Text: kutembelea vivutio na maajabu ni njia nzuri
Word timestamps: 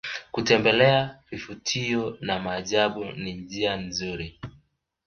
kutembelea 0.31 1.19
vivutio 1.31 2.17
na 2.21 2.39
maajabu 2.39 3.05
ni 3.05 3.33
njia 3.33 3.77
nzuri 3.77 4.39